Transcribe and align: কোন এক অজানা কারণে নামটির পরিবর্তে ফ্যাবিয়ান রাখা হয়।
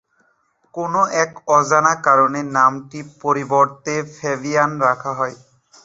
কোন 0.73 0.93
এক 1.21 1.31
অজানা 1.51 1.93
কারণে 2.05 2.39
নামটির 2.55 3.07
পরিবর্তে 3.21 3.93
ফ্যাবিয়ান 4.15 4.71
রাখা 4.85 5.11
হয়। 5.19 5.35